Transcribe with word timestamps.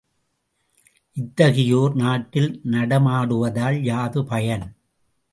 இத்தகையோர் 1.17 1.95
நாட்டில் 1.95 2.61
நடமாடுவதால் 2.71 3.77
யாது 3.81 4.23
பயன்? 4.23 4.65